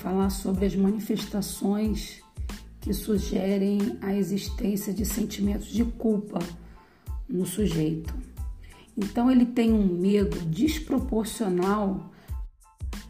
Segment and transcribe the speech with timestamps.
[0.00, 2.22] falar sobre as manifestações
[2.80, 6.38] que sugerem a existência de sentimentos de culpa
[7.28, 8.14] no sujeito.
[8.96, 12.10] Então ele tem um medo desproporcional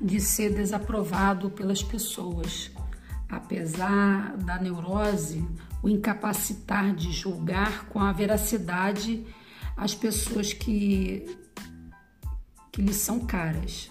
[0.00, 2.70] de ser desaprovado pelas pessoas,
[3.28, 5.46] apesar da neurose
[5.82, 9.24] o incapacitar de julgar com a veracidade
[9.76, 11.24] as pessoas que
[12.72, 13.90] que lhe são caras.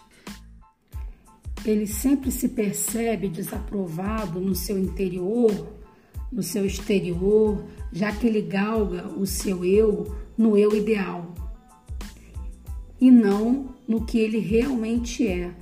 [1.65, 5.51] Ele sempre se percebe desaprovado no seu interior,
[6.31, 11.33] no seu exterior, já que ele galga o seu eu no eu ideal
[12.99, 15.53] e não no que ele realmente é.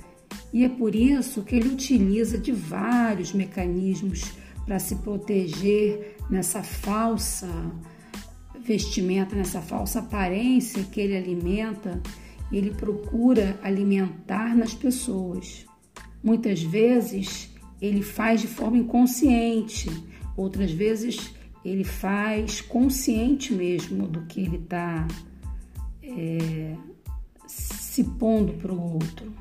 [0.52, 4.32] E é por isso que ele utiliza de vários mecanismos
[4.64, 7.48] para se proteger nessa falsa
[8.60, 12.00] vestimenta, nessa falsa aparência que ele alimenta
[12.50, 15.66] ele procura alimentar nas pessoas.
[16.22, 19.90] Muitas vezes ele faz de forma inconsciente,
[20.36, 21.32] outras vezes
[21.64, 25.06] ele faz consciente mesmo do que ele está
[26.02, 26.74] é,
[27.46, 29.32] se pondo para o outro.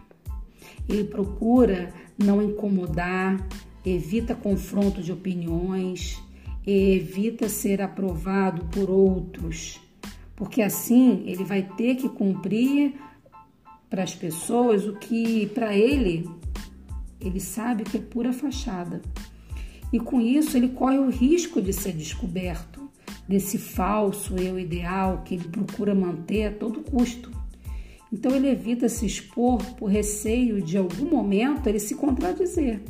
[0.87, 3.45] Ele procura não incomodar,
[3.85, 6.21] evita confronto de opiniões,
[6.65, 9.79] evita ser aprovado por outros
[10.37, 12.93] porque assim ele vai ter que cumprir
[13.89, 16.29] para as pessoas o que para ele
[17.19, 19.01] ele sabe que é pura fachada.
[19.91, 22.89] E com isso ele corre o risco de ser descoberto
[23.27, 27.31] desse falso eu ideal que ele procura manter a todo custo.
[28.11, 32.81] Então ele evita se expor por receio de algum momento ele se contradizer.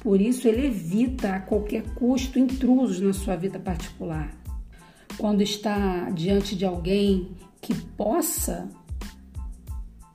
[0.00, 4.44] Por isso ele evita a qualquer custo intrusos na sua vida particular
[5.16, 7.30] quando está diante de alguém
[7.60, 8.68] que possa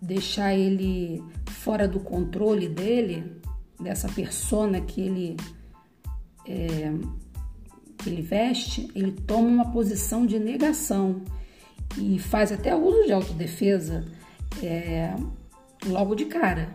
[0.01, 1.23] deixar ele
[1.59, 3.33] fora do controle dele,
[3.79, 5.37] dessa persona que ele
[6.47, 6.93] é,
[7.97, 11.21] que ele veste, ele toma uma posição de negação
[11.97, 14.05] e faz até uso de autodefesa
[14.63, 15.13] é,
[15.85, 16.69] logo de cara.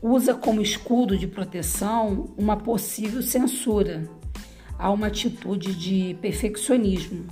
[0.00, 4.08] Usa como escudo de proteção uma possível censura
[4.78, 7.26] a uma atitude de perfeccionismo.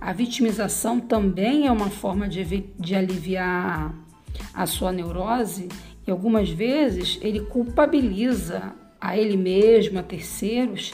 [0.00, 2.44] A vitimização também é uma forma de,
[2.78, 4.01] de aliviar
[4.52, 5.68] a sua neurose
[6.06, 10.92] e algumas vezes ele culpabiliza a ele mesmo, a terceiros,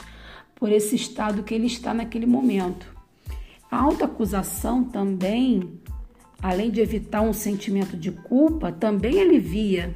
[0.55, 2.87] por esse estado que ele está naquele momento.
[3.71, 5.79] A autoacusação também,
[6.41, 9.95] além de evitar um sentimento de culpa, também alivia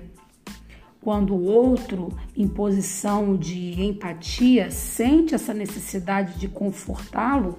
[1.02, 7.58] quando o outro, em posição de empatia, sente essa necessidade de confortá-lo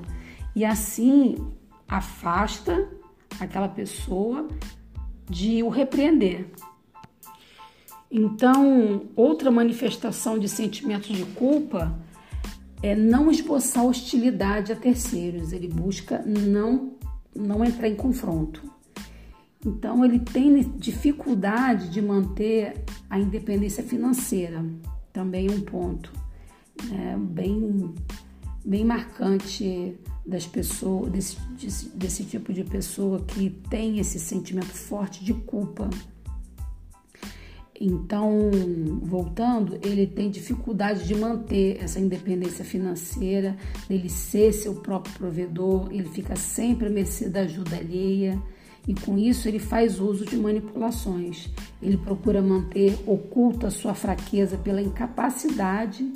[0.56, 1.36] e assim
[1.86, 2.88] afasta
[3.38, 4.48] aquela pessoa
[5.28, 6.46] de o repreender.
[8.10, 11.98] Então, outra manifestação de sentimento de culpa
[12.82, 15.52] é não esboçar hostilidade a terceiros.
[15.52, 16.92] Ele busca não
[17.34, 18.62] não entrar em confronto.
[19.66, 24.64] Então, ele tem dificuldade de manter a independência financeira,
[25.12, 26.12] também um ponto
[26.88, 27.92] né, bem,
[28.64, 35.24] bem marcante das pessoas, desse, desse, desse tipo de pessoa que tem esse sentimento forte
[35.24, 35.88] de culpa.
[37.78, 38.50] Então,
[39.02, 43.56] voltando, ele tem dificuldade de manter essa independência financeira,
[43.88, 48.40] dele ser seu próprio provedor, ele fica sempre mercê da ajuda alheia
[48.86, 51.50] e com isso ele faz uso de manipulações.
[51.82, 56.12] Ele procura manter oculta sua fraqueza pela incapacidade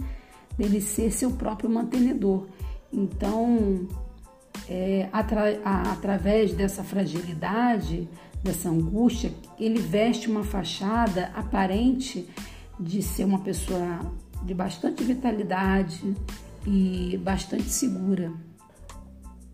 [0.56, 2.46] dele ser seu próprio mantenedor.
[2.92, 3.86] Então,
[4.68, 8.08] é, atra a, através dessa fragilidade,
[8.42, 12.28] dessa angústia, ele veste uma fachada aparente
[12.78, 14.00] de ser uma pessoa
[14.42, 16.14] de bastante vitalidade
[16.66, 18.32] e bastante segura.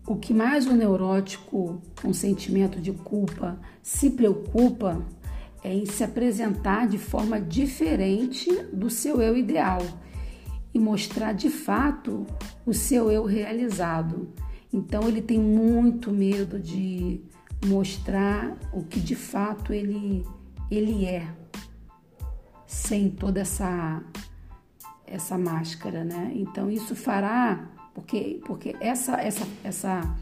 [0.07, 5.01] O que mais o neurótico com sentimento de culpa se preocupa
[5.63, 9.79] é em se apresentar de forma diferente do seu eu ideal
[10.75, 12.27] e mostrar de fato
[12.65, 14.29] o seu eu realizado.
[14.71, 17.21] Então ele tem muito medo de
[17.65, 20.23] mostrar o que de fato ele
[20.69, 21.27] ele é,
[22.67, 24.03] sem toda essa
[25.07, 26.31] essa máscara, né?
[26.35, 30.15] Então isso fará porque, porque essa, essa, essa,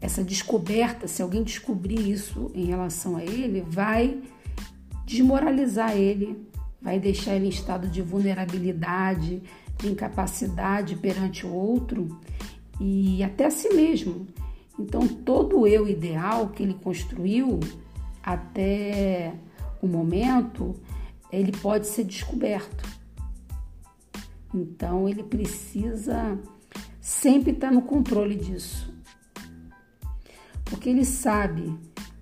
[0.00, 4.18] essa descoberta, se alguém descobrir isso em relação a ele, vai
[5.04, 6.42] desmoralizar ele,
[6.84, 9.42] vai deixar ele em estado de vulnerabilidade,
[9.78, 12.20] de incapacidade perante o outro
[12.78, 14.26] e até a si mesmo.
[14.78, 17.58] Então, todo o eu ideal que ele construiu
[18.22, 19.34] até
[19.80, 20.74] o momento,
[21.32, 22.84] ele pode ser descoberto.
[24.54, 26.38] Então ele precisa
[27.00, 28.94] sempre estar no controle disso.
[30.64, 31.76] Porque ele sabe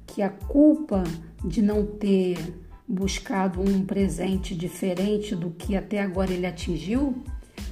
[0.07, 1.05] que a culpa
[1.45, 7.23] de não ter buscado um presente diferente do que até agora ele atingiu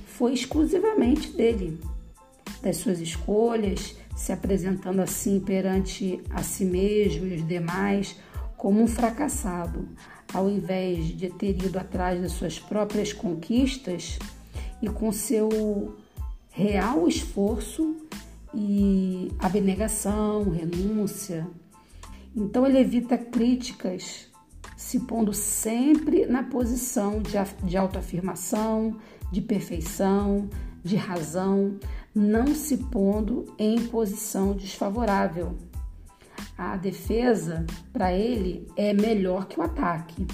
[0.07, 1.81] foi exclusivamente dele,
[2.63, 8.17] das suas escolhas, se apresentando assim perante a si mesmo e os demais
[8.57, 9.89] como um fracassado,
[10.35, 14.19] ao invés de ter ido atrás das suas próprias conquistas
[14.83, 15.97] e com seu
[16.51, 17.97] real esforço
[18.55, 21.47] e abnegação, renúncia.
[22.37, 24.30] Então ele evita críticas,
[24.81, 27.33] se pondo sempre na posição de,
[27.67, 28.97] de autoafirmação,
[29.31, 30.49] de perfeição,
[30.83, 31.79] de razão,
[32.15, 35.55] não se pondo em posição desfavorável.
[36.57, 40.27] A defesa, para ele, é melhor que o ataque.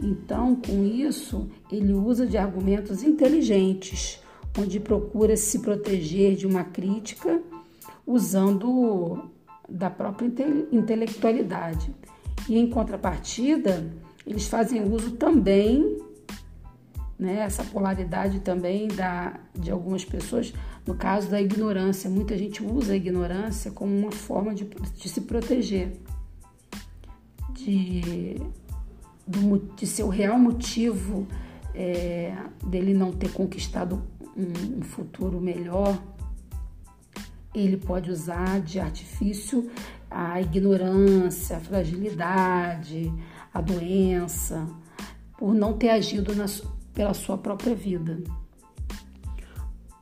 [0.00, 4.18] Então, com isso, ele usa de argumentos inteligentes,
[4.58, 7.38] onde procura se proteger de uma crítica
[8.06, 9.28] usando
[9.68, 10.32] da própria
[10.72, 11.94] intelectualidade.
[12.48, 13.90] E em contrapartida,
[14.26, 15.98] eles fazem uso também,
[17.18, 20.52] né, essa polaridade também da, de algumas pessoas,
[20.86, 22.10] no caso da ignorância.
[22.10, 25.92] Muita gente usa a ignorância como uma forma de, de se proteger,
[27.52, 28.36] de
[29.26, 31.26] do, de seu real motivo
[31.74, 34.02] é, dele não ter conquistado
[34.36, 36.00] um, um futuro melhor,
[37.54, 39.70] ele pode usar de artifício
[40.14, 43.12] a ignorância, a fragilidade,
[43.52, 44.64] a doença,
[45.36, 46.46] por não ter agido na,
[46.94, 48.22] pela sua própria vida.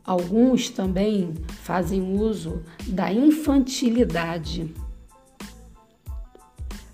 [0.04, 1.32] Alguns também
[1.62, 4.74] fazem uso da infantilidade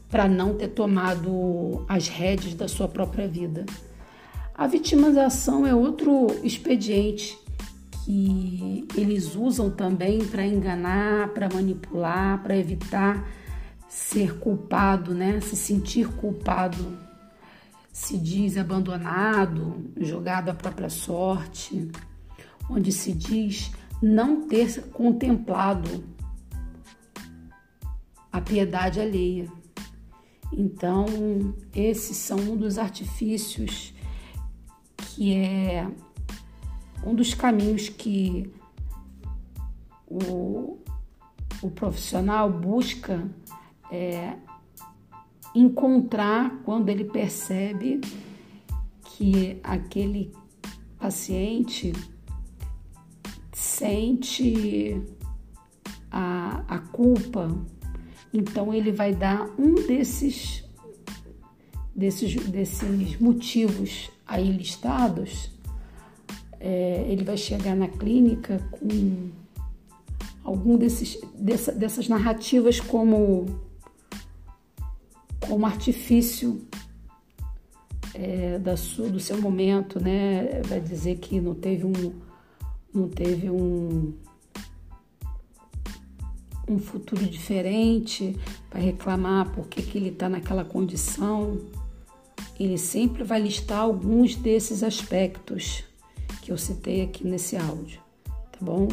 [0.09, 3.67] para não ter tomado as rédeas da sua própria vida.
[4.55, 7.37] A vitimização é outro expediente
[8.09, 13.29] que eles usam também para enganar, para manipular, para evitar
[13.87, 15.43] ser culpado, né?
[15.43, 16.97] Se sentir culpado,
[17.93, 21.91] se diz abandonado, jogado à própria sorte,
[22.71, 26.03] onde se diz não ter contemplado
[28.33, 29.53] a piedade alheia.
[30.51, 33.93] Então, esses são um dos artifícios
[34.97, 35.87] que é
[37.09, 38.53] um dos caminhos que
[40.07, 40.79] o,
[41.63, 43.29] o profissional busca
[43.91, 44.37] é,
[45.55, 48.01] encontrar quando ele percebe
[49.03, 50.33] que aquele
[50.99, 51.93] paciente
[53.53, 55.03] sente
[56.11, 57.49] a, a culpa
[58.33, 60.69] então ele vai dar um desses
[61.99, 65.58] desses, desses motivos aí listados.
[66.61, 69.31] É, ele vai chegar na clínica com
[70.43, 73.47] algum desses dessa, dessas narrativas como
[75.41, 76.67] como artifício
[78.13, 80.63] é, da sua, do seu momento, né?
[80.67, 82.13] Vai dizer que não teve um
[82.93, 84.15] não teve um
[86.69, 88.37] um futuro diferente,
[88.71, 91.59] vai reclamar porque que ele está naquela condição,
[92.61, 95.88] ele sempre vai listar alguns desses aspectos
[96.49, 98.89] que eu citei aqui nesse áudio, tá bom?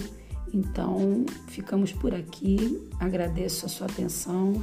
[0.54, 2.86] Então, ficamos por aqui.
[3.00, 4.62] Agradeço a sua atenção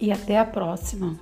[0.00, 1.20] e até a próxima.